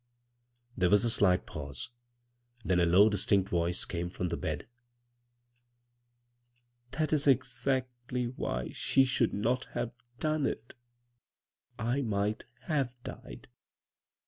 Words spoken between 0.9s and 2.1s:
a slight pause;